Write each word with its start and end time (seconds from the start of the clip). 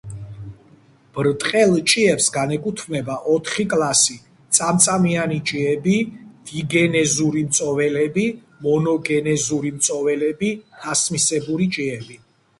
ბრტყელ 1.15 1.73
ჭიებს 1.91 2.29
განეკუთვნება 2.37 3.17
ოთხი 3.33 3.65
კლასი: 3.73 4.15
წამწამიანი 4.59 5.37
ჭიები, 5.51 5.93
დიგენეზური 6.53 7.43
მწოველები, 7.51 8.25
მონოგენეზური 8.69 9.75
მწოველები, 9.77 10.51
თასმისებური 10.83 11.69
ჭიები. 11.77 12.19